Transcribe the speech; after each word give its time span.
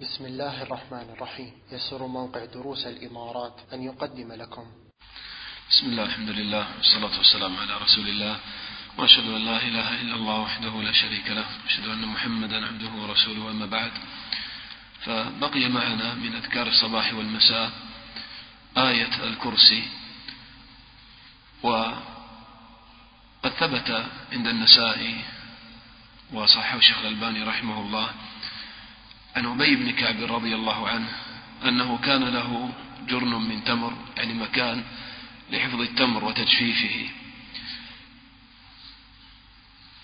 بسم 0.00 0.26
الله 0.26 0.62
الرحمن 0.62 1.12
الرحيم. 1.12 1.52
يسر 1.72 2.06
موقع 2.06 2.44
دروس 2.44 2.86
الإمارات 2.86 3.60
أن 3.72 3.82
يقدم 3.82 4.32
لكم. 4.32 4.64
بسم 5.70 5.86
الله 5.86 6.04
الحمد 6.04 6.28
لله 6.30 6.76
والصلاة 6.76 7.18
والسلام 7.18 7.56
على 7.56 7.76
رسول 7.76 8.08
الله. 8.08 8.40
وأشهد 8.98 9.28
أن 9.28 9.44
لا 9.44 9.56
إله 9.62 10.00
إلا 10.00 10.14
الله 10.14 10.38
وحده 10.40 10.82
لا 10.82 10.92
شريك 10.92 11.28
له. 11.28 11.44
وأشهد 11.64 11.88
أن 11.88 12.02
محمدا 12.06 12.66
عبده 12.66 12.92
ورسوله 13.02 13.50
أما 13.50 13.66
بعد. 13.66 13.92
فبقي 15.04 15.68
معنا 15.68 16.14
من 16.14 16.34
أذكار 16.34 16.66
الصباح 16.66 17.14
والمساء 17.14 17.70
آية 18.76 19.24
الكرسي. 19.24 19.82
وقد 21.62 23.52
ثبت 23.60 24.06
عند 24.32 24.46
النسائي 24.46 25.24
وصححه 26.32 26.78
الشيخ 26.78 26.98
الألباني 26.98 27.42
رحمه 27.42 27.80
الله 27.80 28.08
عن 29.36 29.46
أبي 29.46 29.76
بن 29.76 29.90
كعب 29.90 30.22
رضي 30.22 30.54
الله 30.54 30.88
عنه 30.88 31.08
أنه 31.64 31.98
كان 31.98 32.24
له 32.24 32.72
جرن 33.08 33.34
من 33.48 33.64
تمر 33.64 33.92
يعني 34.16 34.34
مكان 34.34 34.84
لحفظ 35.50 35.80
التمر 35.80 36.24
وتجفيفه. 36.24 37.08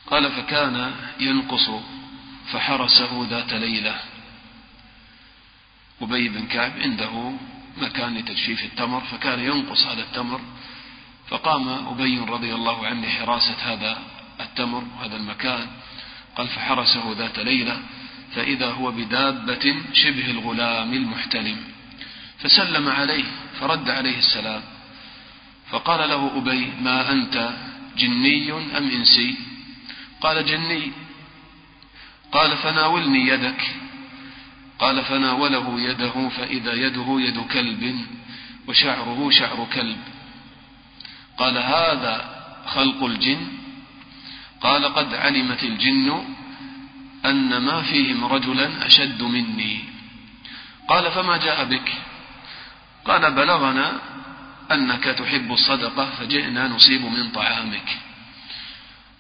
قال 0.07 0.33
فكان 0.33 0.95
ينقص 1.21 1.71
فحرسه 2.53 3.27
ذات 3.31 3.53
ليلة. 3.53 4.01
أبي 6.03 6.29
بن 6.29 6.47
كعب 6.47 6.73
عنده 6.79 7.33
مكان 7.77 8.15
لتجفيف 8.19 8.65
التمر 8.65 9.01
فكان 9.01 9.41
ينقص 9.41 9.87
هذا 9.87 10.03
التمر 10.03 10.41
فقام 11.29 11.69
أبي 11.69 12.19
رضي 12.19 12.55
الله 12.55 12.87
عنه 12.87 13.07
لحراسة 13.07 13.73
هذا 13.73 14.03
التمر 14.41 14.85
وهذا 14.99 15.17
المكان 15.17 15.67
قال 16.37 16.49
فحرسه 16.49 17.15
ذات 17.19 17.39
ليلة. 17.39 17.83
فإذا 18.37 18.71
هو 18.71 18.93
بدابة 18.93 19.75
شبه 19.93 20.31
الغلام 20.31 20.93
المحتلم 20.93 21.57
فسلم 22.39 22.89
عليه 22.89 23.25
فرد 23.61 23.91
عليه 23.91 24.19
السلام. 24.19 24.63
فقال 25.71 26.09
له 26.09 26.39
أبي 26.39 26.73
ما 26.81 27.13
أنت 27.13 27.51
جني 27.99 28.53
أم 28.53 28.91
إنسي؟ 28.91 29.35
قال 30.21 30.47
جني. 30.47 30.93
قال 32.33 32.57
فناولني 32.57 33.29
يدك. 33.29 33.75
قال 34.79 35.05
فناوله 35.05 35.81
يده 35.81 36.29
فإذا 36.29 36.73
يده 36.73 37.21
يد 37.21 37.39
كلب 37.39 38.07
وشعره 38.69 39.31
شعر 39.31 39.67
كلب. 39.75 39.99
قال 41.39 41.59
هذا 41.59 42.45
خلق 42.67 43.05
الجن؟ 43.05 43.47
قال 44.61 44.85
قد 44.85 45.15
علمت 45.15 45.63
الجن 45.65 46.25
أن 47.31 47.57
ما 47.57 47.83
فيهم 47.83 48.25
رجلا 48.25 48.87
أشد 48.87 49.23
مني. 49.23 49.85
قال 50.89 51.11
فما 51.11 51.37
جاء 51.37 51.65
بك؟ 51.65 51.93
قال 53.05 53.35
بلغنا 53.35 54.01
أنك 54.73 55.05
تحب 55.05 55.53
الصدقة 55.53 56.11
فجئنا 56.11 56.69
نصيب 56.69 57.05
من 57.05 57.31
طعامك. 57.31 57.99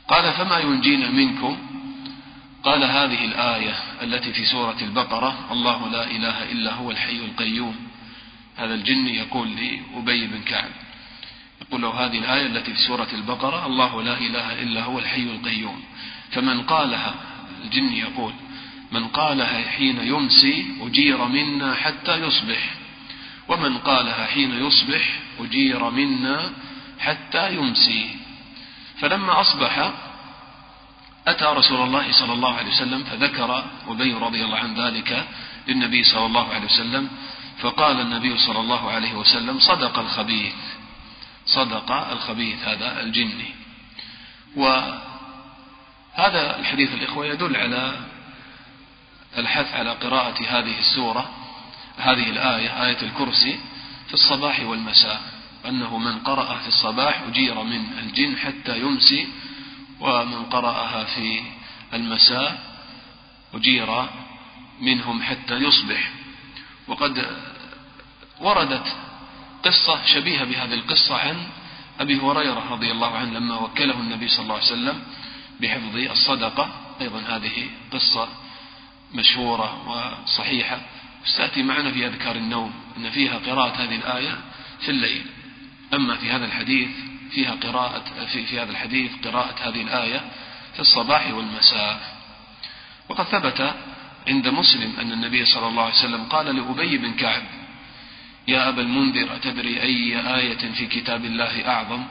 قال 0.08 0.32
فما 0.32 0.58
ينجينا 0.58 1.10
منكم؟ 1.10 1.58
قال 2.64 2.84
هذه 2.84 3.24
الآية 3.24 3.74
التي 4.02 4.32
في 4.32 4.44
سورة 4.44 4.77
البقرة 4.82 5.52
الله 5.52 5.88
لا 5.88 6.10
إله 6.10 6.52
إلا 6.52 6.72
هو 6.72 6.90
الحي 6.90 7.16
القيوم. 7.16 7.77
هذا 8.56 8.74
الجن 8.74 9.06
يقول 9.06 9.48
لأبي 9.48 10.27
بن 10.27 10.42
كعب 10.42 10.70
يقول 11.62 11.82
له 11.82 11.90
هذه 11.90 12.18
الآية 12.18 12.46
التي 12.46 12.72
في 12.72 12.78
سورة 12.78 13.08
البقرة 13.12 13.66
الله 13.66 14.02
لا 14.02 14.18
إله 14.18 14.62
إلا 14.62 14.82
هو 14.82 14.98
الحي 14.98 15.22
القيوم. 15.22 15.84
فمن 16.30 16.62
قالها 16.62 17.14
الجن 17.67 17.92
يقول 17.92 18.33
من 18.92 19.09
قالها 19.09 19.70
حين 19.70 19.98
يمسي 20.06 20.67
أجير 20.81 21.25
منا 21.25 21.75
حتى 21.75 22.17
يصبح 22.17 22.75
ومن 23.48 23.78
قالها 23.78 24.27
حين 24.27 24.67
يصبح 24.67 25.03
أجير 25.41 25.91
منا 25.91 26.53
حتى 26.98 27.55
يمسي. 27.55 28.17
فلما 29.01 29.40
أصبح 29.40 29.92
أتى 31.27 31.45
رسول 31.45 31.80
الله 31.83 32.13
صلى 32.13 32.33
الله 32.33 32.55
عليه 32.55 32.70
وسلم 32.70 33.05
فذكر 33.05 33.64
أبي 33.89 34.13
رضي 34.13 34.45
الله 34.45 34.58
عن 34.58 34.74
ذلك 34.74 35.27
للنبي 35.69 36.05
صلى 36.05 36.27
الله 36.27 36.55
عليه 36.55 36.64
وسلم 36.64 37.08
فقال 37.58 38.01
النبي 38.01 38.39
صلى 38.39 38.61
الله 38.61 38.90
عليه 38.90 39.14
وسلم 39.14 39.61
صدق 39.61 39.98
الخبيث 39.98 40.55
صدق 41.46 41.92
الخبيث 41.92 42.69
هذا 42.69 43.02
الجني 43.02 43.55
وهذا 46.18 46.58
الحديث 46.58 46.94
الإخوة 46.94 47.27
يدل 47.27 47.56
على 47.56 48.00
الحث 49.38 49.74
على 49.74 49.90
قراءة 49.92 50.42
هذه 50.48 50.78
السورة 50.78 51.30
هذه 51.98 52.30
الآية 52.30 52.86
آية 52.86 53.02
الكرسي 53.02 53.58
في 54.08 54.14
الصباح 54.14 54.60
والمساء 54.60 55.22
أنه 55.68 55.98
من 55.98 56.18
قرأ 56.18 56.58
في 56.58 56.68
الصباح 56.68 57.22
أجير 57.28 57.62
من 57.62 57.98
الجن 57.98 58.36
حتى 58.36 58.78
يمسي 58.78 59.28
ومن 60.00 60.44
قرأها 60.44 61.04
في 61.04 61.42
المساء 61.94 62.58
أجير 63.54 64.06
منهم 64.80 65.22
حتى 65.22 65.54
يصبح. 65.54 66.10
وقد 66.88 67.27
وردت 68.40 68.96
قصة 69.64 70.04
شبيهة 70.06 70.44
بهذه 70.44 70.74
القصة 70.74 71.16
عن 71.18 71.46
أبي 72.00 72.20
هريرة 72.20 72.66
رضي 72.70 72.90
الله 72.90 73.16
عنه 73.16 73.38
لما 73.38 73.58
وكله 73.58 74.00
النبي 74.00 74.28
صلى 74.28 74.42
الله 74.42 74.54
عليه 74.54 74.64
وسلم 74.64 75.02
بحفظ 75.61 75.96
الصدقة. 75.96 76.70
أيضا 77.00 77.20
هذه 77.20 77.67
قصة 77.92 78.28
مشهورة 79.14 79.89
وصحيحة. 79.89 80.80
ستأتي 81.24 81.62
معنا 81.62 81.92
في 81.92 82.06
أذكار 82.06 82.36
النوم 82.36 82.72
أن 82.96 83.11
فيها 83.11 83.39
قراءة 83.39 83.83
هذه 83.83 83.96
الآية 83.96 84.39
في 84.80 84.90
الليل. 84.90 85.27
أما 85.95 86.16
في 86.16 86.30
هذا 86.30 86.45
الحديث 86.45 86.89
فيها 87.30 87.55
قراءة 87.55 88.24
في, 88.33 88.46
في 88.46 88.61
هذا 88.61 88.70
الحديث 88.70 89.11
قراءة 89.24 89.68
هذه 89.68 89.83
الآية 89.83 90.20
في 90.74 90.80
الصباح 90.80 91.30
والمساء. 91.34 92.16
وقد 93.08 93.24
ثبت 93.24 93.74
عند 94.28 94.48
مسلم 94.48 94.92
أن 95.00 95.12
النبي 95.12 95.45
صلى 95.45 95.68
الله 95.68 95.83
عليه 95.83 95.95
وسلم 95.95 96.24
قال 96.24 96.56
لأبي 96.56 96.98
بن 96.98 97.12
كعب 97.12 97.42
يا 98.48 98.68
أبا 98.68 98.83
المنذر 98.83 99.36
أتدري 99.36 99.83
أي 99.83 100.36
آية 100.36 100.72
في 100.72 100.86
كتاب 100.86 101.24
الله 101.24 101.68
أعظم؟ 101.68 102.05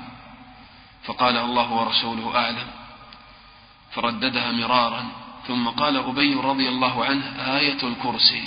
فقال 1.03 1.37
الله 1.37 1.71
ورسوله 1.71 2.35
أعلم. 2.35 2.67
فرددها 3.95 4.51
مرارا 4.51 5.05
ثم 5.47 5.67
قال 5.67 5.97
أبي 5.97 6.33
رضي 6.33 6.69
الله 6.69 7.05
عنه 7.05 7.25
آية 7.57 7.83
الكرسي. 7.83 8.43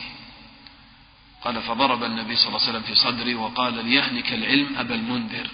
قال 1.45 1.63
فضرب 1.63 2.05
النبي 2.05 2.37
صلى 2.37 2.49
الله 2.49 2.61
عليه 2.61 2.71
وسلم 2.71 2.83
في 2.83 2.95
صدري 2.95 3.35
وقال 3.35 3.85
ليهنك 3.85 4.33
العلم 4.33 4.77
أبا 4.77 4.95
المنذر. 4.95 5.49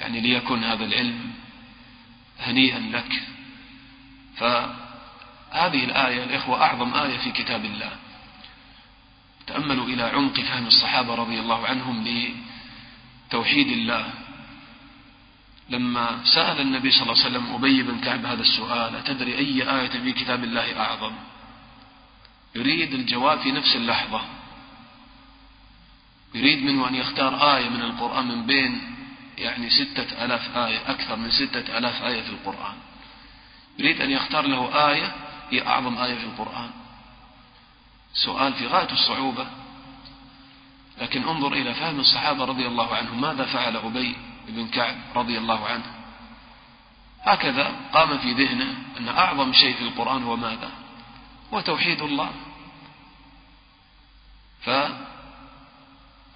يعني 0.00 0.20
ليكن 0.20 0.64
هذا 0.64 0.84
العلم 0.84 1.32
هنيئا 2.40 2.78
لك. 2.78 3.22
فهذه 4.36 5.84
الآية 5.84 6.24
الإخوة 6.24 6.62
أعظم 6.62 6.94
آية 6.94 7.18
في 7.18 7.30
كتاب 7.32 7.64
الله. 7.64 7.92
تأملوا 9.46 9.86
إلى 9.86 10.02
عمق 10.02 10.40
فهم 10.40 10.66
الصحابة 10.66 11.14
رضي 11.14 11.40
الله 11.40 11.66
عنهم 11.66 12.04
لتوحيد 13.28 13.68
الله. 13.68 14.12
لما 15.68 16.20
سأل 16.24 16.60
النبي 16.60 16.90
صلى 16.90 17.02
الله 17.02 17.24
عليه 17.24 17.26
وسلم 17.26 17.54
أبي 17.54 17.82
بن 17.82 18.00
كعب 18.00 18.26
هذا 18.26 18.42
السؤال 18.42 18.96
أتدري 18.96 19.38
أي 19.38 19.80
آية 19.80 19.88
في 19.88 20.12
كتاب 20.12 20.44
الله 20.44 20.80
أعظم؟ 20.80 21.12
يريد 22.54 22.94
الجواب 22.94 23.38
في 23.38 23.52
نفس 23.52 23.76
اللحظة. 23.76 24.20
يريد 26.34 26.62
منه 26.62 26.88
أن 26.88 26.94
يختار 26.94 27.56
آية 27.56 27.68
من 27.68 27.80
القرآن 27.82 28.28
من 28.28 28.46
بين 28.46 28.80
يعني 29.38 29.70
ستة 29.70 30.24
ألاف 30.24 30.56
آية 30.56 30.90
أكثر 30.90 31.16
من 31.16 31.30
ستة 31.30 31.78
ألاف 31.78 32.02
آية 32.02 32.22
في 32.22 32.30
القرآن. 32.30 32.74
يريد 33.78 34.00
أن 34.00 34.10
يختار 34.10 34.46
له 34.46 34.90
آية 34.90 35.12
هي 35.50 35.66
أعظم 35.66 35.98
آية 35.98 36.14
في 36.14 36.24
القرآن. 36.24 36.70
سؤال 38.14 38.54
في 38.54 38.66
غاية 38.66 38.92
الصعوبة. 38.92 39.46
لكن 41.00 41.22
انظر 41.22 41.52
إلى 41.52 41.74
فهم 41.74 42.00
الصحابة 42.00 42.44
رضي 42.44 42.66
الله 42.66 42.94
عنهم 42.96 43.20
ماذا 43.20 43.44
فعل 43.44 43.76
أبي؟ 43.76 44.16
بن 44.48 44.68
كعب 44.68 44.96
رضي 45.16 45.38
الله 45.38 45.66
عنه. 45.66 45.84
هكذا 47.22 47.72
قام 47.92 48.18
في 48.18 48.32
ذهنه 48.32 48.74
أن 48.98 49.08
أعظم 49.08 49.52
شيء 49.52 49.74
في 49.74 49.82
القرآن 49.82 50.22
هو 50.22 50.36
ماذا؟ 50.36 50.70
هو 51.54 51.60
توحيد 51.60 52.02
الله. 52.02 52.30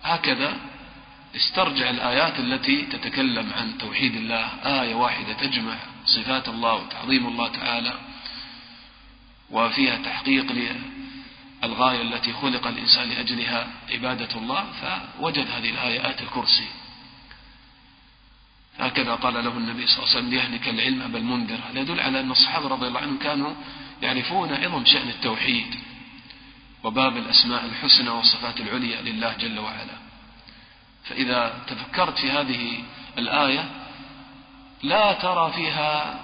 فهكذا 0.03 0.57
استرجع 1.37 1.91
الآيات 1.91 2.39
التي 2.39 2.83
تتكلم 2.83 3.53
عن 3.53 3.79
توحيد 3.79 4.15
الله. 4.15 4.47
آية 4.65 4.95
واحدة 4.95 5.33
تجمع 5.33 5.77
صفات 6.07 6.49
الله 6.49 6.75
وتعظيم 6.75 7.27
الله 7.27 7.49
تعالى 7.49 7.95
وفيها 9.51 9.97
تحقيق 9.97 10.53
للغاية 11.63 12.03
التي 12.03 12.33
خلق 12.33 12.67
الإنسان 12.67 13.09
لأجلها 13.09 13.67
عبادة 13.91 14.37
الله. 14.37 14.67
فوجد 14.73 15.51
هذه 15.51 15.71
الآية 15.71 16.07
آية 16.07 16.21
الكرسي. 16.21 16.69
هكذا 18.79 19.15
قال 19.15 19.35
له 19.35 19.59
النبي 19.59 19.87
صلى 19.87 19.97
الله 19.99 20.09
عليه 20.09 20.19
وسلم 20.19 20.31
ليهلك 20.31 20.69
العلم 20.69 21.03
أبا 21.03 21.19
المنذر 21.19 21.59
هذا 21.71 21.81
يدل 21.81 22.01
على 22.01 22.21
أن 22.21 22.31
الصحابة 22.31 22.69
رضي 22.69 22.87
الله 22.87 23.01
عنهم 23.01 23.19
كانوا 23.19 23.55
يعرفون 24.03 24.53
عظم 24.53 24.85
شأن 24.85 25.09
التوحيد 25.09 25.75
وباب 26.85 27.17
الأسماء 27.17 27.65
الحسنى 27.65 28.11
والصفات 28.11 28.61
العليا 28.61 29.03
لله 29.03 29.33
جل 29.33 29.59
وعلا. 29.59 29.97
فإذا 31.05 31.55
تفكرت 31.67 32.19
في 32.19 32.31
هذه 32.31 32.79
الآية 33.19 33.71
لا 34.83 35.13
ترى 35.13 35.53
فيها 35.53 36.21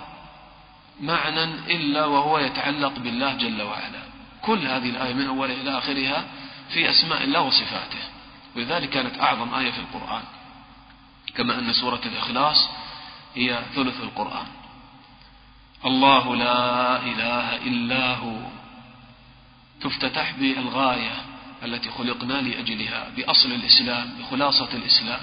معنى 1.01 1.45
إلا 1.45 2.05
وهو 2.05 2.39
يتعلق 2.39 2.99
بالله 2.99 3.35
جل 3.35 3.63
وعلا. 3.63 4.03
كل 4.43 4.67
هذه 4.67 4.91
الآية 4.91 5.15
من 5.15 5.27
أولها 5.27 5.55
إلى 5.55 5.79
آخرها 5.79 6.25
في 6.71 6.91
أسماء 6.91 7.25
الله 7.25 7.41
وصفاته. 7.41 8.03
ولذلك 8.57 8.91
كانت 8.91 9.21
أعظم 9.21 9.55
آية 9.55 9.71
في 9.71 9.79
القرآن. 9.79 10.23
كما 11.35 11.59
أن 11.59 11.73
سورة 11.73 12.01
الإخلاص 12.07 12.69
هي 13.35 13.63
ثلث 13.75 14.01
القرآن. 14.01 14.47
الله 15.85 16.37
لا 16.37 16.97
إله 17.03 17.57
إلا 17.57 18.15
هو. 18.15 18.39
تفتتح 19.81 20.33
بالغاية 20.33 21.25
التي 21.63 21.91
خلقنا 21.91 22.33
لأجلها 22.33 23.11
بأصل 23.17 23.53
الإسلام 23.53 24.13
بخلاصة 24.19 24.69
الإسلام. 24.73 25.21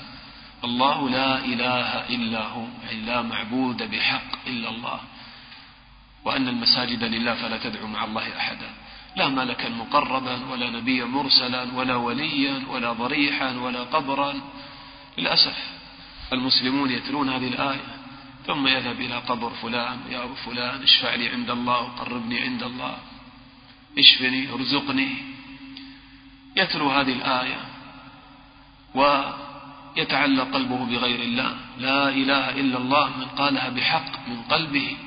الله 0.63 1.09
لا 1.09 1.37
إله 1.37 2.09
إلا 2.09 2.47
هو 2.47 2.65
أي 2.89 2.95
لا 2.95 3.21
معبود 3.21 3.83
بحق 3.91 4.47
إلا 4.47 4.69
الله. 4.69 4.99
وأن 6.25 6.47
المساجد 6.47 7.03
لله 7.03 7.33
فلا 7.33 7.57
تدعو 7.57 7.87
مع 7.87 8.03
الله 8.03 8.37
أحدا. 8.37 8.69
لا 9.15 9.27
ملكا 9.27 9.69
مقربا 9.69 10.45
ولا 10.51 10.69
نبيا 10.69 11.05
مرسلا 11.05 11.73
ولا 11.73 11.95
وليا 11.95 12.63
ولا 12.69 12.93
ضريحا 12.93 13.51
ولا 13.51 13.83
قبرا. 13.83 14.33
للأسف 15.17 15.57
المسلمون 16.33 16.92
يتلون 16.92 17.30
هذه 17.30 17.48
الآية 17.48 17.95
ثم 18.48 18.68
يذهب 18.68 19.01
إلى 19.01 19.18
قبر 19.18 19.50
فلان 19.50 20.00
يا 20.10 20.24
أبو 20.24 20.36
فلان 20.36 20.83
اشفع 20.83 21.16
لي 21.16 21.30
عند 21.30 21.50
الله 21.50 21.81
وقربني 21.81 22.39
عند 22.39 22.63
الله 22.63 22.98
اشفني 23.98 24.54
ارزقني. 24.54 25.10
يتلو 26.56 26.89
هذه 26.89 27.13
الآية 27.13 27.60
ويتعلق 28.95 30.54
قلبه 30.54 30.86
بغير 30.86 31.19
الله. 31.19 31.57
لا 31.77 32.10
إله 32.10 32.50
إلا 32.50 32.77
الله 32.77 33.18
من 33.18 33.25
قالها 33.25 33.69
بحق 33.69 34.27
من 34.27 34.42
قلبه. 34.42 34.98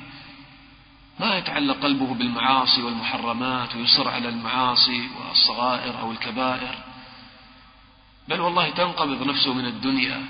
ما 1.19 1.37
يتعلق 1.37 1.77
قلبه 1.83 2.13
بالمعاصي 2.13 2.81
والمحرمات 2.81 3.75
ويصر 3.75 4.07
على 4.07 4.29
المعاصي 4.29 5.09
والصغائر 5.19 5.99
أو 5.99 6.11
الكبائر. 6.11 6.75
بل 8.27 8.39
والله 8.39 8.69
تنقبض 8.69 9.27
نفسه 9.27 9.53
من 9.53 9.65
الدنيا. 9.65 10.25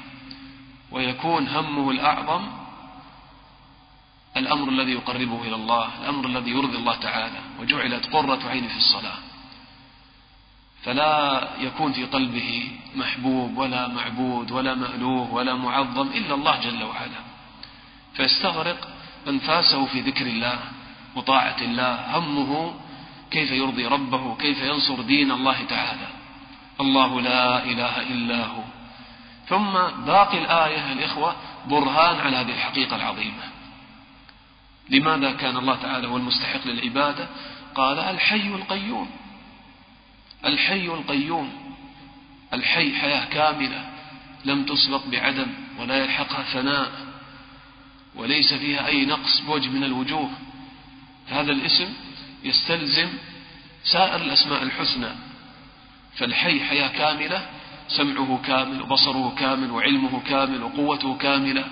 ويكون 0.91 1.47
همه 1.47 1.91
الأعظم 1.91 2.47
الأمر 4.37 4.69
الذي 4.69 4.91
يقربه 4.91 5.41
إلى 5.41 5.55
الله 5.55 5.89
الأمر 6.01 6.25
الذي 6.25 6.51
يرضي 6.51 6.77
الله 6.77 6.95
تعالى 6.95 7.39
وجعلت 7.59 8.05
قرة 8.13 8.49
عين 8.49 8.67
في 8.67 8.77
الصلاة. 8.77 9.17
فلا 10.83 11.47
يكون 11.59 11.91
في 11.93 12.05
قلبه 12.05 12.71
محبوب 12.95 13.57
ولا 13.57 13.87
معبود 13.87 14.51
ولا 14.51 14.75
مألوه 14.75 15.33
ولا 15.33 15.53
معظم 15.55 16.07
إلا 16.07 16.33
الله 16.35 16.59
جل 16.59 16.83
وعلا. 16.83 17.21
فيستغرق 18.13 18.87
أنفاسه 19.27 19.85
في 19.85 20.01
ذكر 20.01 20.25
الله 20.25 20.59
وطاعة 21.15 21.61
الله 21.61 22.17
همه 22.17 22.73
كيف 23.31 23.51
يرضي 23.51 23.85
ربه 23.85 24.35
كيف 24.35 24.61
ينصر 24.61 25.01
دين 25.01 25.31
الله 25.31 25.63
تعالى. 25.63 26.07
الله 26.81 27.21
لا 27.21 27.63
إله 27.63 28.01
إلا 28.01 28.45
هو. 28.45 28.63
ثم 29.49 29.71
باقي 30.05 30.37
الآية 30.37 30.91
الإخوة 30.91 31.35
برهان 31.65 32.19
على 32.19 32.37
هذه 32.37 32.51
الحقيقة 32.51 32.95
العظيمة. 32.95 33.43
لماذا 34.89 35.31
كان 35.31 35.57
الله 35.57 35.75
تعالى 35.75 36.07
هو 36.07 36.17
المستحق 36.17 36.67
للعبادة؟ 36.67 37.27
قال 37.75 37.99
الحي 37.99 38.47
القيوم. 38.47 39.09
الحي 40.45 40.85
القيوم. 40.85 41.75
الحي 42.53 42.95
حياة 42.95 43.25
كاملة 43.25 43.89
لم 44.45 44.65
تسبق 44.65 45.05
بعدم 45.05 45.47
ولا 45.79 46.03
يلحقها 46.03 46.43
ثناء 46.43 46.91
وليس 48.15 48.53
فيها 48.53 48.87
أي 48.87 49.05
نقص 49.05 49.39
بوجه 49.39 49.69
من 49.69 49.83
الوجوه. 49.83 50.29
هذا 51.29 51.51
الاسم 51.51 51.93
يستلزم 52.43 53.09
سائر 53.83 54.21
الأسماء 54.21 54.63
الحسنى. 54.63 55.09
فالحي 56.15 56.59
حياة 56.59 56.87
كاملة 56.87 57.58
سمعه 57.89 58.39
كامل 58.45 58.81
وبصره 58.81 59.35
كامل 59.39 59.71
وعلمه 59.71 60.21
كامل 60.27 60.63
وقوته 60.63 61.17
كاملة 61.17 61.65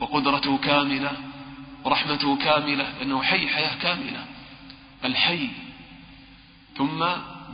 وقدرته 0.00 0.58
كاملة 0.58 1.12
ورحمته 1.84 2.36
كاملة 2.36 2.92
لأنه 2.98 3.22
حي 3.22 3.48
حياة 3.48 3.74
كاملة. 3.82 4.24
الحي 5.04 5.48
ثم 6.76 7.04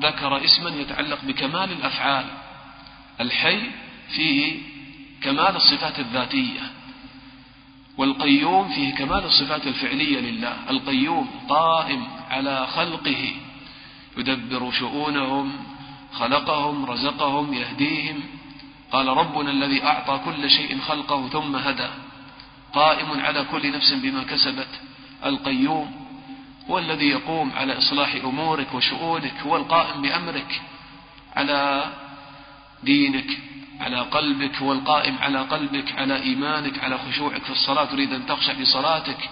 ذكر 0.00 0.44
اسما 0.44 0.70
يتعلق 0.70 1.18
بكمال 1.24 1.72
الأفعال. 1.72 2.24
الحي 3.20 3.60
فيه 4.08 4.58
كمال 5.22 5.56
الصفات 5.56 5.98
الذاتية 5.98 6.60
والقيوم 7.98 8.68
فيه 8.68 8.94
كمال 8.94 9.24
الصفات 9.24 9.66
الفعلية 9.66 10.20
لله. 10.20 10.56
القيوم 10.70 11.30
قائم 11.48 12.06
على 12.30 12.66
خلقه 12.66 13.32
يدبر 14.16 14.70
شؤونهم 14.70 15.52
خلقهم 16.12 16.86
رزقهم 16.86 17.54
يهديهم. 17.54 18.22
قال 18.92 19.08
ربنا 19.08 19.50
الذي 19.50 19.84
أعطى 19.84 20.20
كل 20.24 20.50
شيء 20.50 20.80
خلقه 20.80 21.28
ثم 21.28 21.56
هدى. 21.56 21.88
قائم 22.72 23.20
على 23.20 23.44
كل 23.44 23.72
نفس 23.72 23.92
بما 23.92 24.22
كسبت. 24.22 24.68
القيوم 25.26 26.08
هو 26.70 26.78
الذي 26.78 27.08
يقوم 27.08 27.52
على 27.56 27.78
إصلاح 27.78 28.14
أمورك 28.14 28.74
وشؤونك 28.74 29.34
هو 29.46 29.56
القائم 29.56 30.02
بأمرك 30.02 30.60
على 31.36 31.84
دينك 32.82 33.38
على 33.80 34.00
قلبك 34.00 34.56
هو 34.56 34.72
القائم 34.72 35.18
على 35.18 35.38
قلبك 35.38 35.92
على 35.98 36.22
إيمانك 36.22 36.84
على 36.84 36.98
خشوعك 36.98 37.42
في 37.42 37.50
الصلاة. 37.50 37.84
تريد 37.84 38.12
أن 38.12 38.26
تخشع 38.26 38.54
في 38.54 38.64
صلاتك. 38.64 39.30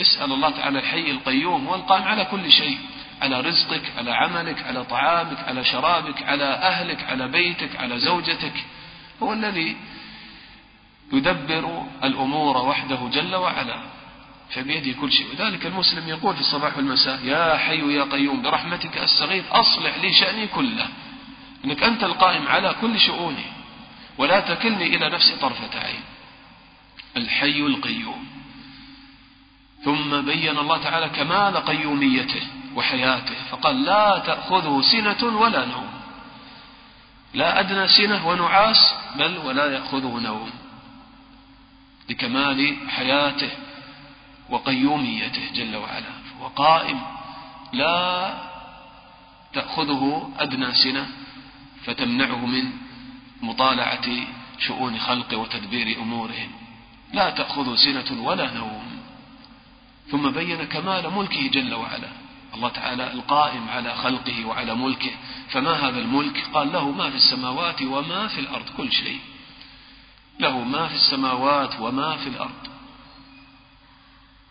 اسأل 0.00 0.32
الله 0.32 0.50
تعالى 0.50 0.78
الحي 0.78 1.10
القيوم 1.10 1.66
هو 1.66 1.74
القائم 1.74 2.02
على 2.02 2.24
كل 2.24 2.52
شيء. 2.52 2.78
على 3.22 3.40
رزقك 3.40 3.82
على 3.98 4.12
عملك 4.12 4.62
على 4.62 4.84
طعامك 4.84 5.38
على 5.38 5.64
شرابك 5.64 6.22
على 6.22 6.44
أهلك 6.44 7.02
على 7.02 7.28
بيتك 7.28 7.76
على 7.76 7.98
زوجتك. 7.98 8.64
هو 9.22 9.32
الذي 9.32 9.76
يدبر 11.12 11.86
الأمور 12.04 12.56
وحده 12.56 13.08
جل 13.12 13.34
وعلا 13.34 13.82
فبيده 14.50 15.00
كل 15.00 15.12
شيء. 15.12 15.26
وذلك 15.32 15.66
المسلم 15.66 16.08
يقول 16.08 16.34
في 16.34 16.40
الصباح 16.40 16.76
والمساء 16.76 17.24
يا 17.24 17.56
حي 17.56 17.94
يا 17.94 18.04
قيوم 18.04 18.42
برحمتك 18.42 18.98
أستغيث 18.98 19.44
أصلح 19.50 19.98
لي 19.98 20.12
شأني 20.12 20.46
كله 20.46 20.88
إنك 21.64 21.82
أنت 21.82 22.04
القائم 22.04 22.48
على 22.48 22.74
كل 22.80 23.00
شؤوني 23.00 23.46
ولا 24.18 24.40
تكلني 24.40 24.86
إلى 24.96 25.08
نفسي 25.08 25.36
طرفة 25.36 25.80
عين. 25.80 26.00
الحي 27.16 27.60
القيوم. 27.60 28.26
ثم 29.84 30.20
بين 30.20 30.58
الله 30.58 30.82
تعالى 30.82 31.08
كمال 31.08 31.56
قيوميته. 31.56 32.42
وحياته. 32.76 33.34
فقال 33.50 33.84
لا 33.84 34.18
تأخذه 34.18 34.82
سنة 34.82 35.38
ولا 35.38 35.64
نوم. 35.64 35.90
لا 37.34 37.60
أدنى 37.60 37.88
سنة 37.88 38.28
ونعاس 38.28 38.94
بل 39.16 39.38
ولا 39.38 39.66
يأخذه 39.74 40.20
نوم. 40.20 40.50
لكمال 42.10 42.76
حياته 42.88 43.50
وقيوميته 44.50 45.52
جل 45.54 45.76
وعلا. 45.76 46.12
هو 46.40 46.46
قائم. 46.46 47.00
لا 47.72 48.34
تأخذه 49.52 50.32
أدنى 50.38 50.74
سنة 50.74 51.06
فتمنعه 51.84 52.46
من 52.46 52.72
مطالعة 53.42 54.06
شؤون 54.58 54.98
خلقه 54.98 55.36
وتدبير 55.36 55.98
أمورهم. 55.98 56.50
لا 57.12 57.30
تأخذه 57.30 57.74
سنة 57.76 58.22
ولا 58.22 58.54
نوم. 58.54 59.00
ثم 60.10 60.30
بين 60.30 60.64
كمال 60.64 61.10
ملكه 61.10 61.46
جل 61.48 61.74
وعلا. 61.74 62.23
الله 62.54 62.68
تعالى 62.68 63.12
القائم 63.12 63.68
على 63.68 63.94
خلقه 63.94 64.44
وعلى 64.44 64.74
ملكه. 64.74 65.10
فما 65.48 65.72
هذا 65.72 66.00
الملك؟ 66.00 66.44
قال 66.54 66.72
له 66.72 66.90
ما 66.90 67.10
في 67.10 67.16
السماوات 67.16 67.82
وما 67.82 68.28
في 68.28 68.40
الأرض. 68.40 68.68
كل 68.76 68.92
شيء. 68.92 69.20
له 70.40 70.58
ما 70.64 70.88
في 70.88 70.94
السماوات 70.94 71.80
وما 71.80 72.16
في 72.16 72.28
الأرض. 72.28 72.68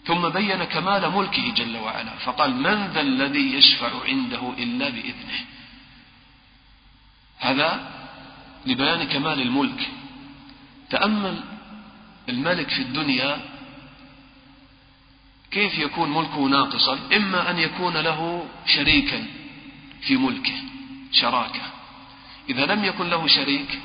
ثم 0.06 0.30
بين 0.30 0.64
كمال 0.64 1.12
ملكه 1.12 1.54
جل 1.54 1.78
وعلا. 1.78 2.12
فقال 2.16 2.56
من 2.56 2.88
ذا 2.88 3.02
الذي 3.02 3.54
يشفع 3.54 3.92
عنده 4.06 4.54
إلا 4.58 4.90
بإذنه؟ 4.90 5.46
هذا 7.40 7.92
لبيان 8.66 9.04
كمال 9.04 9.42
الملك. 9.42 9.90
تأمل 10.90 11.44
الملك 12.30 12.70
في 12.70 12.82
الدنيا 12.82 13.53
كيف 15.54 15.78
يكون 15.78 16.14
ملكه 16.14 16.40
ناقصا؟ 16.40 17.00
إما 17.16 17.50
أن 17.50 17.60
يكون 17.60 17.98
له 17.98 18.46
شريكا 18.66 19.26
في 20.02 20.18
ملكه 20.18 20.56
شراكة. 21.12 21.62
إذا 22.50 22.66
لم 22.66 22.84
يكن 22.86 23.10
له 23.10 23.28
شريك 23.28 23.80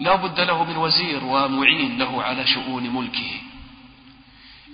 لا 0.00 0.16
بد 0.16 0.40
له 0.40 0.64
من 0.64 0.76
وزير 0.76 1.24
ومعين 1.24 1.98
له 1.98 2.22
على 2.22 2.46
شؤون 2.46 2.90
ملكه. 2.90 3.30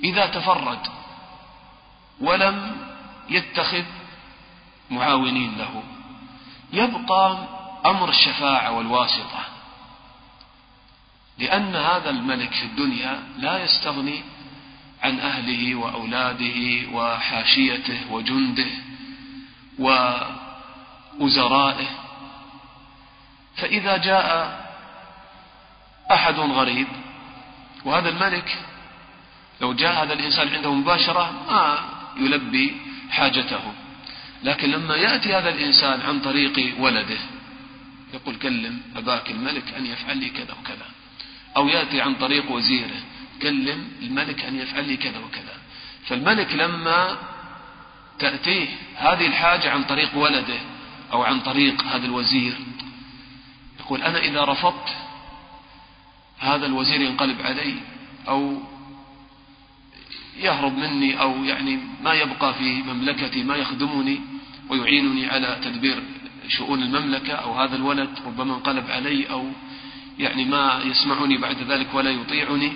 إذا 0.05 0.27
تفرد 0.27 0.79
ولم 2.21 2.77
يتخذ 3.31 3.85
معاونين 4.91 5.59
له 5.59 5.83
يبقى 6.73 7.49
أمر 7.87 8.09
الشفاعة 8.09 8.73
والواسطة. 8.73 9.45
لأن 11.39 11.77
هذا 11.77 12.11
الملك 12.11 12.53
في 12.53 12.63
الدنيا 12.63 13.23
لا 13.39 13.65
يستغني 13.65 14.23
عن 15.03 15.21
أهله 15.21 15.75
وأولاده 15.75 16.89
وحاشيته 16.93 18.01
وجنده 18.11 18.67
ووزرائه 21.19 21.87
فإذا 23.57 23.97
جاء 23.97 24.61
أحد 26.13 26.39
غريب 26.39 26.87
وهذا 27.85 28.09
الملك 28.09 28.59
لو 29.61 29.73
جاء 29.73 30.05
هذا 30.05 30.13
الإنسان 30.13 30.49
عنده 30.49 30.75
مباشرة 30.75 31.33
ما 31.51 31.79
يلبي 32.17 32.77
حاجته. 33.11 33.61
لكن 34.43 34.71
لما 34.71 34.97
يأتي 34.97 35.35
هذا 35.35 35.49
الإنسان 35.49 36.01
عن 36.01 36.21
طريق 36.21 36.75
ولده 36.79 37.19
يقول 38.15 38.37
كلم 38.37 38.83
أباك 38.97 39.31
الملك 39.31 39.75
أن 39.75 39.87
يفعل 39.87 40.17
لي 40.17 40.31
كذا 40.31 40.55
وكذا 40.61 40.87
أو 41.57 41.69
يأتي 41.69 42.01
عن 42.01 42.15
طريق 42.15 42.51
وزيره. 42.51 43.01
كلم 43.43 43.89
الملك 44.03 44.45
أن 44.45 44.57
يفعل 44.57 44.89
لي 44.89 44.97
كذا 44.97 45.19
وكذا. 45.19 45.55
فالملك 46.07 46.55
لما 46.55 47.19
تأتيه 48.19 48.69
هذه 48.97 49.27
الحاجة 49.27 49.71
عن 49.71 49.85
طريق 49.85 50.17
ولده 50.17 50.59
أو 51.13 51.23
عن 51.23 51.41
طريق 51.41 51.83
هذا 51.83 52.07
الوزير 52.07 52.55
يقول 53.81 54.03
أنا 54.03 54.19
إذا 54.19 54.45
رفضت 54.45 54.89
هذا 56.39 56.67
الوزير 56.67 57.01
ينقلب 57.01 57.43
علي 57.43 57.75
أو 58.29 58.63
يهرب 60.37 60.79
مني 60.79 61.21
أو 61.21 61.45
يعني 61.45 61.79
ما 62.03 62.13
يبقى 62.15 62.55
في 62.55 62.83
مملكتي 62.83 63.45
ما 63.45 63.57
يخدمني 63.57 64.21
ويعينني 64.69 65.27
على 65.27 65.59
تدبير 65.65 66.03
شؤون 66.49 66.83
المملكة 66.83 67.33
أو 67.33 67.55
هذا 67.59 67.77
الولد 67.77 68.11
ربما 68.27 68.55
انقلب 68.55 68.91
علي 68.91 69.31
أو 69.31 69.51
يعني 70.19 70.45
ما 70.45 70.83
يسمعني 70.85 71.39
بعد 71.39 71.63
ذلك 71.63 71.95
ولا 71.95 72.11
يطيعني. 72.11 72.73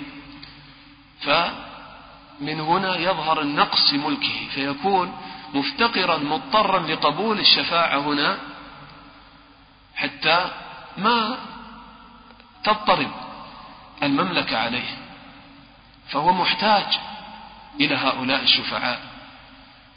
فمن 1.26 2.60
هنا 2.60 2.96
يظهر 2.96 3.40
النقص 3.40 3.90
في 3.90 3.98
ملكه 3.98 4.48
فيكون 4.54 5.16
مفتقرا 5.54 6.16
مضطرا 6.18 6.78
لقبول 6.78 7.40
الشفاعة 7.40 7.98
هنا 7.98 8.38
حتى 9.96 10.50
ما 10.96 11.38
تضطرب 12.64 13.10
المملكة 14.02 14.58
عليه 14.58 14.98
فهو 16.08 16.32
محتاج 16.32 16.86
إلى 17.80 17.94
هؤلاء 17.94 18.42
الشفعاء 18.42 19.00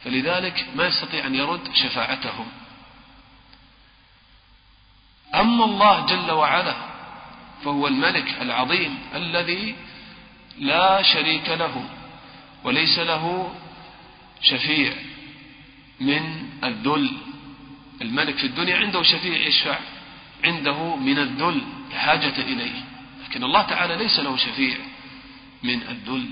فلذلك 0.03 0.67
ما 0.75 0.85
يستطيع 0.87 1.25
أن 1.25 1.35
يرد 1.35 1.73
شفاعتهم. 1.73 2.47
أما 5.35 5.65
الله 5.65 6.05
جل 6.05 6.31
وعلا 6.31 6.75
فهو 7.63 7.87
الملك 7.87 8.41
العظيم 8.41 8.99
الذي 9.15 9.75
لا 10.59 11.01
شريك 11.01 11.49
له 11.49 11.89
وليس 12.63 12.99
له 12.99 13.53
شفيع 14.41 14.93
من 15.99 16.49
الذل. 16.63 17.11
الملك 18.01 18.35
في 18.37 18.47
الدنيا 18.47 18.77
عنده 18.77 19.03
شفيع 19.03 19.47
يشفع 19.47 19.79
عنده 20.43 20.95
من 20.95 21.19
الذل 21.19 21.61
حاجة 21.95 22.41
إليه. 22.41 22.83
لكن 23.25 23.43
الله 23.43 23.61
تعالى 23.61 23.95
ليس 23.95 24.19
له 24.19 24.37
شفيع 24.37 24.77
من 25.63 25.81
الذل. 25.81 26.29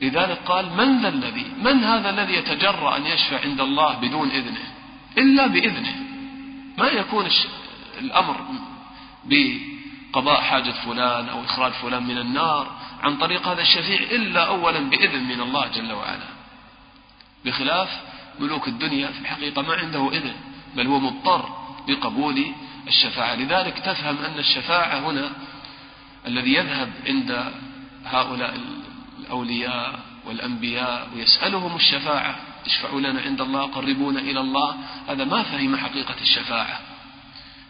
فلذلك 0.00 0.38
قال 0.44 0.70
من 0.70 1.02
ذا 1.02 1.08
الذي 1.08 1.46
من 1.62 1.84
هذا 1.84 2.10
الذي 2.10 2.34
يتجرأ 2.34 2.96
أن 2.96 3.06
يشفع 3.06 3.40
عند 3.40 3.60
الله 3.60 3.94
بدون 3.94 4.30
إذنه؟ 4.30 4.74
إلا 5.18 5.46
بإذنه. 5.46 5.94
ما 6.78 6.86
يكون 6.86 7.28
الأمر 8.00 8.46
بقضاء 10.12 10.40
حاجة 10.40 10.70
فلان 10.70 11.28
أو 11.28 11.44
إخراج 11.44 11.72
فلان 11.72 12.02
من 12.02 12.18
النار 12.18 12.76
عن 13.02 13.16
طريق 13.16 13.48
هذا 13.48 13.62
الشفيع 13.62 14.00
إلا 14.00 14.46
أولا 14.46 14.90
بإذن 14.90 15.22
من 15.24 15.40
الله 15.40 15.68
جل 15.68 15.92
وعلا. 15.92 16.28
بخلاف 17.44 17.88
ملوك 18.40 18.68
الدنيا 18.68 19.08
في 19.08 19.20
الحقيقة 19.20 19.62
ما 19.62 19.74
عنده 19.74 20.08
إذن 20.12 20.34
بل 20.76 20.86
هو 20.86 20.98
مضطر 20.98 21.48
بقبول 21.88 22.44
الشفاعة. 22.88 23.34
لذلك 23.34 23.78
تفهم 23.78 24.16
أن 24.18 24.38
الشفاعة 24.38 24.98
هنا 24.98 25.30
الذي 26.26 26.54
يذهب 26.54 26.92
عند 27.06 27.52
هؤلاء 28.04 28.60
الأولياء 29.20 30.00
والأنبياء 30.26 31.08
ويسألهم 31.14 31.76
الشفاعة 31.76 32.36
اشفعوا 32.66 33.00
لنا 33.00 33.20
عند 33.20 33.40
الله 33.40 33.66
قربونا 33.66 34.20
إلى 34.20 34.40
الله. 34.40 34.76
هذا 35.08 35.24
ما 35.24 35.42
فهم 35.42 35.76
حقيقة 35.76 36.16
الشفاعة 36.20 36.80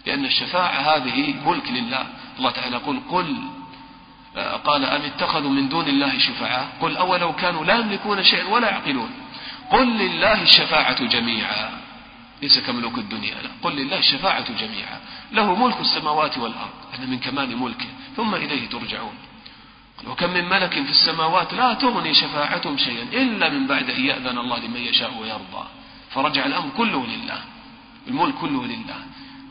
لأن 0.07 0.25
الشفاعة 0.25 0.97
هذه 0.97 1.35
ملك 1.47 1.69
لله. 1.69 2.07
الله 2.39 2.51
تعالى 2.51 2.77
يقول 2.77 3.01
قل 3.11 3.37
قال 4.65 4.85
أم 4.85 5.03
اتخذوا 5.03 5.51
من 5.51 5.69
دون 5.69 5.89
الله 5.89 6.19
شفعاء؟ 6.19 6.69
قل 6.81 6.97
أولو 6.97 7.33
كانوا 7.33 7.65
لا 7.65 7.79
يملكون 7.79 8.25
شيئا 8.25 8.49
ولا 8.49 8.71
يعقلون. 8.71 9.11
قل 9.71 9.87
لله 9.87 10.43
الشفاعة 10.43 11.05
جميعا. 11.05 11.71
ليس 12.43 12.59
كملوك 12.59 12.99
الدنيا 12.99 13.35
لا. 13.35 13.51
قل 13.63 13.73
لله 13.77 13.99
الشفاعة 13.99 14.53
جميعا. 14.53 15.01
له 15.33 15.55
ملك 15.55 15.81
السماوات 15.81 16.39
والأرض. 16.39 16.71
هذا 16.93 17.07
من 17.07 17.19
كمال 17.19 17.57
ملكه. 17.57 17.87
ثم 18.17 18.35
إليه 18.35 18.69
ترجعون. 18.69 19.15
وكم 20.07 20.31
من 20.31 20.49
ملك 20.49 20.73
في 20.73 20.91
السماوات 20.91 21.55
لا 21.55 21.75
تغني 21.75 22.15
شفاعتهم 22.15 22.77
شيئا 22.77 23.03
إلا 23.03 23.49
من 23.49 23.67
بعد 23.67 23.91
أن 23.91 24.05
يأذن 24.05 24.39
الله 24.39 24.59
لمن 24.59 24.81
يشاء 24.81 25.15
ويرضى. 25.21 25.65
فرجع 26.11 26.47
الأمر 26.47 26.71
كله 26.77 27.07
لله. 27.07 27.41
الملك 28.09 28.35
كله 28.35 28.67
لله. 28.67 28.99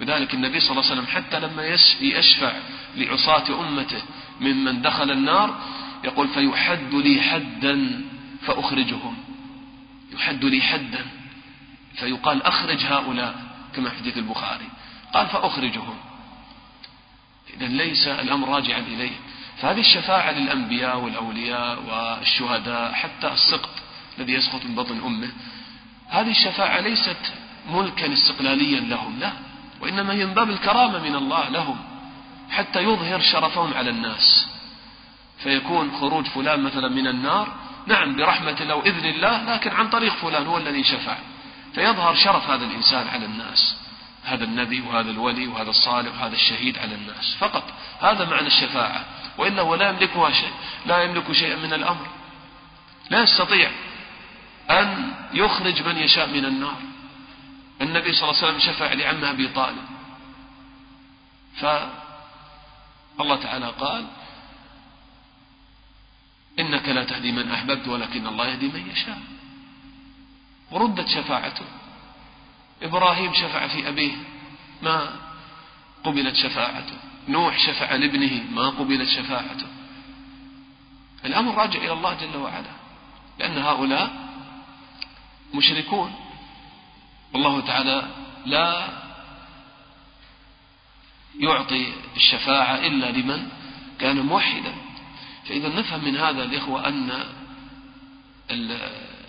لذلك 0.01 0.33
النبي 0.33 0.59
صلى 0.59 0.71
الله 0.71 0.91
عليه 0.91 1.01
وسلم 1.01 1.07
حتى 1.07 1.39
لما 1.39 1.67
يشفع 2.01 2.53
لعصاة 2.95 3.61
أمته 3.61 4.01
ممن 4.41 4.81
دخل 4.81 5.11
النار 5.11 5.57
يقول 6.03 6.27
فيحد 6.27 6.93
لي 6.93 7.21
حدا 7.21 8.01
فأخرجهم. 8.45 9.17
يحد 10.13 10.45
لي 10.45 10.61
حدا 10.61 11.05
فيقال 11.95 12.43
أخرج 12.43 12.85
هؤلاء 12.85 13.35
كما 13.75 13.89
في 13.89 13.97
حديث 13.97 14.17
البخاري. 14.17 14.67
قال 15.13 15.27
فأخرجهم. 15.27 15.97
إذا 17.57 17.67
ليس 17.67 18.07
الأمر 18.07 18.49
راجعا 18.49 18.79
إليه. 18.79 19.15
فهذه 19.57 19.79
الشفاعة 19.79 20.31
للأنبياء 20.31 20.99
والأولياء 20.99 21.83
والشهداء 21.83 22.93
حتى 22.93 23.27
السقط 23.27 23.75
الذي 24.19 24.33
يسقط 24.33 24.65
من 24.65 24.75
بطن 24.75 25.01
أمه 25.05 25.31
هذه 26.09 26.31
الشفاعة 26.31 26.79
ليست 26.79 27.33
ملكا 27.71 28.13
استقلاليا 28.13 28.79
لهم 28.79 29.19
لا. 29.19 29.50
وإنما 29.81 30.13
هي 30.13 30.25
من 30.25 30.33
باب 30.33 30.49
الكرامة 30.49 30.99
من 30.99 31.15
الله 31.15 31.49
لهم 31.49 31.77
حتى 32.51 32.79
يظهر 32.79 33.21
شرفهم 33.21 33.73
على 33.73 33.89
الناس. 33.89 34.47
فيكون 35.43 35.91
خروج 35.91 36.25
فلان 36.25 36.63
مثلا 36.63 36.87
من 36.87 37.07
النار 37.07 37.47
نعم 37.87 38.15
برحمة 38.15 38.57
الله 38.61 38.75
وإذن 38.75 39.05
الله 39.05 39.43
لكن 39.43 39.71
عن 39.71 39.89
طريق 39.89 40.13
فلان 40.13 40.47
هو 40.47 40.57
الذي 40.57 40.83
شفع. 40.83 41.17
فيظهر 41.75 42.15
شرف 42.15 42.49
هذا 42.49 42.65
الإنسان 42.65 43.07
على 43.07 43.25
الناس 43.25 43.75
هذا 44.23 44.43
النبي 44.43 44.81
وهذا 44.81 45.11
الولي 45.11 45.47
وهذا 45.47 45.69
الصالح 45.69 46.13
وهذا 46.13 46.35
الشهيد 46.35 46.77
على 46.77 46.95
الناس. 46.95 47.35
فقط 47.39 47.63
هذا 48.01 48.25
معنى 48.25 48.47
الشفاعة. 48.47 49.05
وإلا 49.37 49.61
هو 49.61 49.75
لا 49.75 49.89
يملكها 49.89 50.31
شيء 50.31 50.51
لا 50.85 51.03
يملك 51.03 51.31
شيئا 51.31 51.55
من 51.55 51.73
الأمر. 51.73 52.07
لا 53.09 53.21
يستطيع 53.21 53.71
أن 54.69 55.13
يخرج 55.33 55.87
من 55.87 55.97
يشاء 55.97 56.27
من 56.27 56.45
النار. 56.45 56.90
النبي 57.81 58.13
صلى 58.13 58.29
الله 58.29 58.43
عليه 58.43 58.47
وسلم 58.47 58.59
شفع 58.59 58.93
لعمه 58.93 59.29
أبي 59.29 59.47
طالب. 59.47 59.85
فالله 61.55 63.35
تعالى 63.43 63.65
قال 63.65 64.07
إنك 66.59 66.89
لا 66.89 67.03
تهدي 67.03 67.31
من 67.31 67.51
أحببت 67.51 67.87
ولكن 67.87 68.27
الله 68.27 68.47
يهدي 68.47 68.67
من 68.67 68.91
يشاء. 68.91 69.21
وردت 70.71 71.07
شفاعته. 71.07 71.65
إبراهيم 72.81 73.33
شفع 73.33 73.67
في 73.67 73.89
أبيه 73.89 74.15
ما 74.81 75.09
قبلت 76.03 76.35
شفاعته. 76.35 76.97
نوح 77.27 77.59
شفع 77.59 77.95
لابنه 77.95 78.43
ما 78.51 78.69
قبلت 78.69 79.09
شفاعته. 79.09 79.67
الأمر 81.25 81.55
راجع 81.55 81.79
إلى 81.79 81.93
الله 81.93 82.13
جل 82.13 82.37
وعلا 82.37 82.71
لأن 83.39 83.57
هؤلاء 83.57 84.31
مشركون. 85.53 86.15
والله 87.33 87.61
تعالى 87.61 88.07
لا 88.45 88.87
يعطي 91.39 91.93
الشفاعة 92.15 92.75
إلا 92.75 93.11
لمن 93.11 93.47
كان 93.99 94.19
موحدا. 94.19 94.73
فإذا 95.49 95.79
نفهم 95.79 96.05
من 96.05 96.17
هذا 96.17 96.43
الإخوة 96.43 96.87
أن 96.87 97.23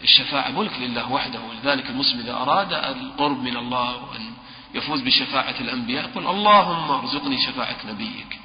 الشفاعة 0.02 0.50
ملك 0.50 0.73
لله 0.80 1.12
وحده 1.12 1.40
ولذلك 1.40 1.90
المسلم 1.90 2.21
إذا 2.21 2.32
أراد 2.32 2.73
القرب 2.73 3.42
من 3.42 3.56
الله 3.56 3.97
وأن 3.97 4.32
يفوز 4.75 5.00
بشفاعة 5.00 5.54
الأنبياء 5.61 6.09
يقول 6.09 6.26
اللهم 6.26 6.90
ارزقني 6.90 7.38
شفاعة 7.47 7.76
نبيك. 7.88 8.38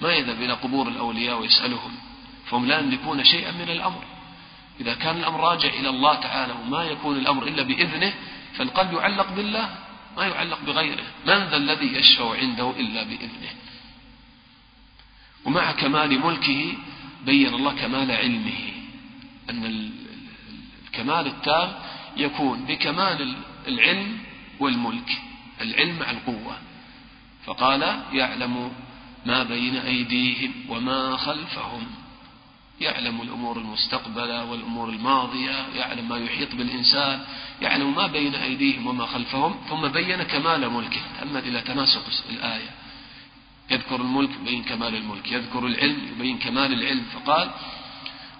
ما 0.00 0.12
يذهب 0.12 0.42
إلى 0.42 0.52
قبور 0.52 0.88
الأولياء 0.88 1.40
ويسألهم 1.40 1.92
فهم 2.46 2.66
لا 2.66 2.78
يملكون 2.78 3.24
شيئا 3.24 3.52
من 3.52 3.70
الأمر. 3.70 4.04
إذا 4.80 4.94
كان 4.94 5.16
الأمر 5.16 5.40
راجع 5.40 5.68
إلى 5.68 5.88
الله 5.88 6.14
تعالى 6.14 6.52
وما 6.52 6.84
يكون 6.84 7.16
الأمر 7.16 7.42
إلا 7.42 7.62
بإذنه 7.62 8.14
فالقلب 8.54 8.92
يعلق 8.92 9.32
بالله 9.32 9.74
ما 10.16 10.26
يعلق 10.26 10.58
بغيره 10.66 11.04
من 11.26 11.44
ذا 11.44 11.56
الذي 11.56 11.86
يشفع 11.86 12.36
عنده 12.38 12.70
إلا 12.70 13.02
بإذنه. 13.02 13.50
ومع 15.44 15.72
كمال 15.72 16.20
ملكه 16.20 16.72
بين 17.26 17.54
الله 17.54 17.74
كمال 17.74 18.12
علمه. 18.12 18.72
أن 19.50 19.90
الكمال 20.86 21.26
التام 21.26 21.72
يكون 22.16 22.64
بكمال 22.64 23.34
العلم 23.68 24.18
والملك 24.60 25.18
العلم 25.60 25.98
مع 25.98 26.10
القوة. 26.10 26.58
فقال 27.44 28.02
يعلم 28.12 28.72
ما 29.26 29.42
بين 29.42 29.76
أيديهم 29.76 30.52
وما 30.68 31.16
خلفهم. 31.16 31.86
يعلم 32.80 33.22
الأمور 33.22 33.58
المستقبلة 33.58 34.44
والأمور 34.44 34.88
الماضية 34.88 35.66
يعلم 35.76 36.08
ما 36.08 36.16
يحيط 36.16 36.54
بالإنسان 36.54 37.24
يعلم 37.62 37.94
ما 37.94 38.06
بين 38.06 38.34
أيديهم 38.34 38.86
وما 38.86 39.06
خلفهم 39.06 39.60
ثم 39.68 39.88
بين 39.88 40.22
كمال 40.22 40.70
ملكه. 40.70 41.00
تأمل 41.20 41.48
إلى 41.48 41.60
تناسق 41.60 42.02
الآية. 42.30 42.70
يذكر 43.70 44.00
الملك 44.00 44.30
يبين 44.42 44.64
كمال 44.64 44.94
الملك 44.94 45.32
يذكر 45.32 45.66
العلم 45.66 46.08
يبين 46.16 46.38
كمال 46.38 46.72
العلم. 46.72 47.04
فقال 47.14 47.50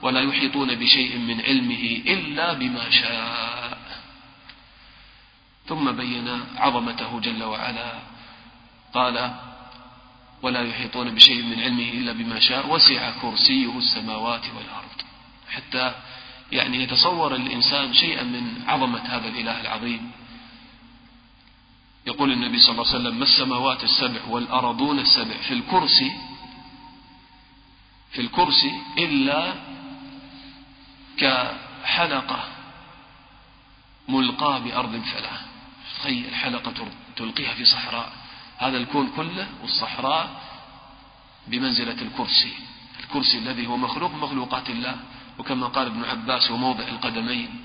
ولا 0.02 0.20
يحيطون 0.20 0.74
بشيء 0.74 1.18
من 1.18 1.40
علمه 1.40 2.02
إلا 2.06 2.52
بما 2.52 2.90
شاء. 2.90 3.78
ثم 5.66 5.92
بين 5.92 6.40
عظمته 6.56 7.20
جل 7.20 7.42
وعلا. 7.42 7.92
قال 8.94 9.47
ولا 10.42 10.62
يحيطون 10.62 11.14
بشيء 11.14 11.42
من 11.42 11.60
علمه 11.60 11.88
إلا 11.88 12.12
بما 12.12 12.40
شاء 12.40 12.72
وسع 12.72 13.10
كرسيه 13.10 13.78
السماوات 13.78 14.42
والأرض. 14.56 14.98
حتى 15.48 15.94
يعني 16.52 16.82
يتصور 16.82 17.34
الإنسان 17.34 17.94
شيئا 17.94 18.22
من 18.22 18.62
عظمة 18.66 19.00
هذا 19.00 19.28
الإله 19.28 19.60
العظيم. 19.60 20.10
يقول 22.06 22.32
النبي 22.32 22.58
صلى 22.58 22.72
الله 22.72 22.86
عليه 22.86 22.98
وسلم 22.98 23.18
ما 23.18 23.24
السماوات 23.24 23.84
السبع 23.84 24.20
والأرضون 24.28 24.98
السبع؟ 24.98 25.34
في 25.48 25.54
الكرسي 25.54 26.12
في 28.12 28.20
الكرسي 28.20 28.72
إلا 28.98 29.54
كحلقة 31.16 32.44
ملقاة 34.08 34.58
بأرض 34.58 35.02
فلاة 35.02 35.40
تخيل 36.00 36.34
حلقة 36.34 36.86
تلقيها 37.16 37.54
في 37.54 37.64
صحراء. 37.64 38.12
هذا 38.58 38.76
الكون 38.76 39.10
كله 39.16 39.48
والصحراء 39.62 40.42
بمنزلة 41.46 42.02
الكرسي. 42.02 42.52
الكرسي 43.00 43.38
الذي 43.38 43.66
هو 43.66 43.76
مخلوق 43.76 44.14
مخلوقات 44.14 44.70
الله 44.70 44.96
وكما 45.38 45.66
قال 45.66 45.86
ابن 45.86 46.04
عباس 46.04 46.50
هو 46.50 46.56
موضع 46.56 46.88
القدمين 46.88 47.64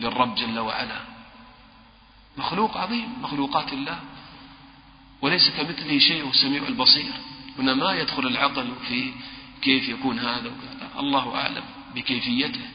للرب 0.00 0.34
جل 0.34 0.58
وعلا. 0.58 1.00
مخلوق 2.36 2.76
عظيم 2.76 3.22
مخلوقات 3.22 3.72
الله 3.72 3.98
وليس 5.22 5.50
كمثله 5.50 5.98
شيء 5.98 6.24
هو 6.24 6.30
السميع 6.30 6.62
البصير. 6.62 7.12
هنا 7.58 7.74
ما 7.74 7.92
يدخل 7.92 8.26
العقل 8.26 8.72
في 8.88 9.12
كيف 9.62 9.88
يكون 9.88 10.18
هذا 10.18 10.50
الله 10.98 11.34
أعلم 11.36 11.64
بكيفيته. 11.94 12.66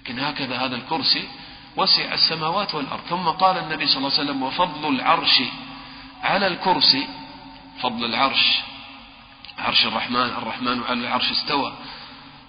لكن 0.00 0.18
هكذا 0.20 0.56
هذا 0.58 0.76
الكرسي 0.76 1.28
وسع 1.76 2.14
السماوات 2.14 2.74
والأرض. 2.74 3.02
ثم 3.10 3.28
قال 3.28 3.58
النبي 3.58 3.86
صلى 3.86 3.96
الله 3.96 4.12
عليه 4.18 4.22
وسلم 4.30 4.42
وفضل 4.42 4.94
العرش 4.94 5.42
على 6.24 6.46
الكرسي 6.46 7.08
فضل 7.80 8.04
العرش 8.04 8.60
عرش 9.58 9.86
الرحمن 9.86 10.16
الرحمن 10.16 10.82
على 10.82 11.00
العرش 11.00 11.30
استوى. 11.30 11.74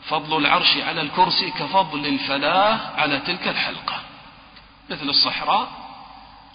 فضل 0.07 0.37
العرش 0.37 0.77
على 0.77 1.01
الكرسي 1.01 1.51
كفضل 1.51 2.05
الفلاة 2.05 3.01
على 3.01 3.19
تلك 3.19 3.47
الحلقة. 3.47 4.01
مثل 4.89 5.09
الصحراء 5.09 5.71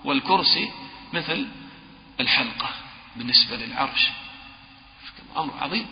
والكرسي 0.04 0.70
مثل 1.12 1.48
الحلقة 2.20 2.68
بالنسبة 3.16 3.56
للعرش. 3.56 4.09
أمر 5.37 5.54
عظيم. 5.61 5.87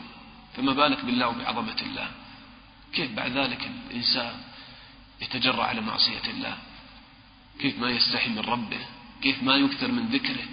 فما 0.57 0.73
بالك 0.73 1.05
بالله 1.05 1.29
وبعظمة 1.29 1.77
الله؟ 1.83 2.09
كيف 2.95 3.13
بعد 3.13 3.31
ذلك 3.31 3.71
الإنسان 3.91 4.33
يتجرع 5.21 5.65
على 5.65 5.81
معصية 5.81 6.23
الله؟ 6.29 6.57
كيف 7.61 7.79
ما 7.79 7.91
يستحي 7.91 8.29
من 8.29 8.39
ربه؟ 8.39 8.81
كيف 9.23 9.43
ما 9.43 9.55
يكثر 9.55 9.93
من 9.93 10.07
ذكره؟ 10.07 10.45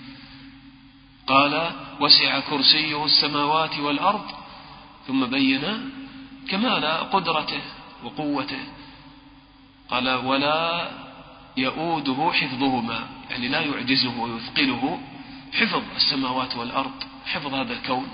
قال 1.27 1.71
وسع 1.99 2.39
كرسيه 2.39 3.05
السماوات 3.05 3.79
والأرض 3.79 4.25
ثم 5.07 5.25
بين 5.25 5.91
كمال 6.49 6.85
قدرته 6.85 7.61
وقوته. 8.03 8.63
قال 9.89 10.09
ولا 10.09 10.91
يؤوده 11.57 12.31
حفظهما 12.33 13.07
يعني 13.29 13.47
لا 13.47 13.61
يعجزه 13.61 14.19
ويثقله 14.19 14.99
حفظ 15.53 15.83
السماوات 15.95 16.55
والأرض 16.55 17.03
حفظ 17.25 17.53
هذا 17.53 17.73
الكون. 17.73 18.07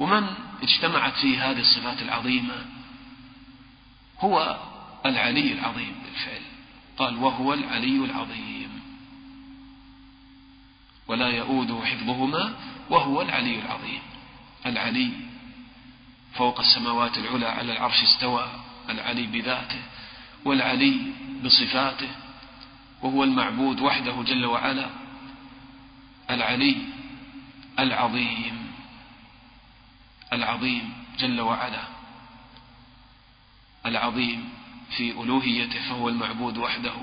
ومن 0.00 0.26
اجتمعت 0.62 1.12
فيه 1.12 1.50
هذه 1.50 1.60
الصفات 1.60 2.02
العظيمة؟ 2.02 2.66
هو 4.20 4.56
العلي 5.06 5.52
العظيم 5.52 5.94
بالفعل. 6.04 6.42
قال 6.98 7.16
وهو 7.16 7.54
العلي 7.54 8.04
العظيم. 8.04 8.65
ولا 11.08 11.28
يؤوده 11.28 11.80
حفظهما 11.84 12.54
وهو 12.90 13.22
العلي 13.22 13.58
العظيم. 13.58 14.00
العلي 14.66 15.10
فوق 16.34 16.60
السماوات 16.60 17.18
العلى 17.18 17.46
على 17.46 17.72
العرش 17.72 18.02
استوى 18.02 18.50
العلي 18.88 19.26
بذاته 19.26 19.82
والعلي 20.44 20.96
بصفاته 21.44 22.08
وهو 23.02 23.24
المعبود 23.24 23.80
وحده 23.80 24.22
جل 24.22 24.46
وعلا. 24.46 24.86
العلي 26.30 26.76
العظيم 27.78 28.66
العظيم 30.32 30.92
جل 31.18 31.40
وعلا. 31.40 31.82
العظيم 33.86 34.48
في 34.96 35.10
ألوهيته 35.10 35.88
فهو 35.88 36.08
المعبود 36.08 36.58
وحده. 36.58 36.94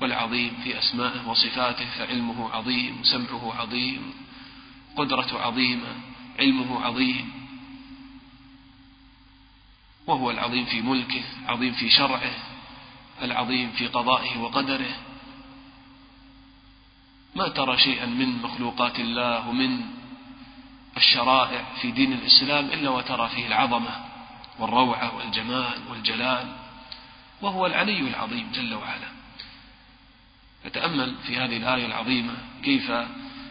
والعظيم 0.00 0.56
في 0.64 0.78
أسمائه 0.78 1.28
وصفاته 1.28 1.86
فعلمه 1.98 2.50
عظيم 2.50 3.00
سمعه 3.02 3.54
عظيم 3.54 4.14
قدرته 4.96 5.40
عظيمة 5.40 5.94
علمه 6.38 6.84
عظيم. 6.84 7.32
وهو 10.06 10.30
العظيم 10.30 10.64
في 10.64 10.82
ملكه 10.82 11.22
عظيم 11.46 11.72
في 11.72 11.90
شرعه 11.90 12.34
العظيم 13.22 13.70
في 13.70 13.86
قضائه 13.86 14.38
وقدره. 14.38 14.96
ما 17.34 17.48
ترى 17.48 17.78
شيئا 17.78 18.06
من 18.06 18.42
مخلوقات 18.42 19.00
الله 19.00 19.48
ومن 19.48 19.80
الشرائع 20.96 21.64
في 21.80 21.90
دين 21.90 22.12
الإسلام 22.12 22.64
إلا 22.64 22.90
وترى 22.90 23.28
فيه 23.28 23.46
العظمة 23.46 24.04
والروعة 24.58 25.16
والجمال 25.16 25.78
والجلال. 25.90 26.56
وهو 27.42 27.66
العلي 27.66 28.00
العظيم 28.00 28.50
جل 28.54 28.74
وعلا. 28.74 29.23
فتأمل 30.64 31.14
في 31.26 31.36
هذه 31.36 31.56
الآية 31.56 31.86
العظيمة 31.86 32.34
كيف 32.62 32.92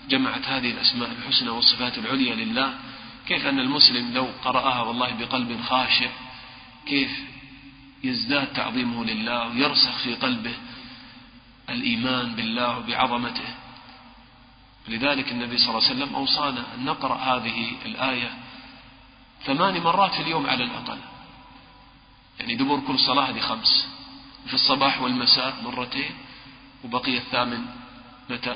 جمعت 0.10 0.48
هذه 0.48 0.72
الأسماء 0.72 1.12
الحسنى 1.12 1.50
والصفات 1.50 1.98
العليا 1.98 2.36
لله 2.36 2.74
كيف 3.28 3.48
أن 3.48 3.60
المسلم 3.60 4.14
لو 4.14 4.28
قرأها 4.44 4.82
والله 4.82 5.14
بقلب 5.14 5.62
خاشع 5.62 6.10
كيف 6.86 7.10
يزداد 8.04 8.54
تعظيمه 8.54 9.06
لله 9.06 9.48
ويرسخ 9.48 9.98
في 9.98 10.16
قلبه 10.16 10.54
الإيمان 11.70 12.36
بالله 12.36 12.78
وبعظمته. 12.78 13.56
لذلك 14.88 15.32
النبي 15.32 15.58
صلى 15.58 15.70
الله 15.70 15.90
عليه 15.90 15.96
وسلم 15.96 16.16
أوصانا 16.16 16.66
أن 16.76 16.86
نقرأ 16.86 17.16
هذه 17.16 17.72
الآية 17.86 18.32
ثمان 19.46 19.82
مرات 19.82 20.12
في 20.12 20.22
اليوم 20.22 20.48
على 20.48 20.64
الأقل. 20.64 20.98
يعني 22.40 22.56
دبر 22.56 22.80
كل 22.80 23.00
صلاة 23.00 23.30
هذه 23.30 23.40
خمس 23.40 23.88
في 24.48 24.54
الصباح 24.54 25.02
والمساء 25.02 25.56
مرتين 25.64 26.12
وبقي 26.84 27.18
الثامن 27.18 27.66
متى؟ 28.30 28.56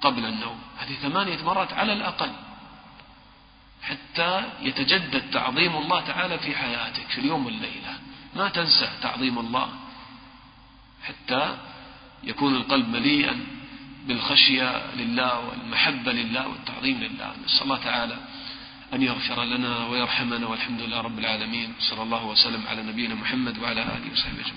قبل 0.00 0.24
النوم. 0.24 0.58
هذه 0.78 0.94
ثمانية 0.94 1.42
مرات 1.44 1.72
على 1.72 1.92
الأقل. 1.92 2.32
حتى 3.82 4.42
يتجدد 4.60 5.30
تعظيم 5.30 5.76
الله 5.76 6.00
تعالى 6.00 6.38
في 6.38 6.56
حياتك 6.56 7.06
في 7.06 7.18
اليوم 7.18 7.46
والليلة. 7.46 7.98
ما 8.36 8.48
تنسى 8.48 8.88
تعظيم 9.02 9.38
الله. 9.38 9.68
حتى 11.04 11.56
يكون 12.24 12.54
القلب 12.54 12.88
مليئا 12.88 13.46
بالخشية 14.06 14.94
لله 14.94 15.40
والمحبة 15.40 16.12
لله 16.12 16.48
والتعظيم 16.48 17.00
لله. 17.00 17.34
نسأل 17.44 17.62
الله 17.62 17.78
تعالى 17.78 18.16
أن 18.94 19.02
يغفر 19.02 19.44
لنا 19.44 19.86
ويرحمنا 19.86 20.46
والحمد 20.46 20.80
لله 20.80 21.00
رب 21.00 21.18
العالمين. 21.18 21.74
صلى 21.80 22.02
الله 22.02 22.24
وسلم 22.24 22.66
على 22.66 22.82
نبينا 22.82 23.14
محمد 23.14 23.58
وعلى 23.58 23.82
آله 23.82 24.12
وصحبه 24.12 24.40
أجمعين. 24.40 24.54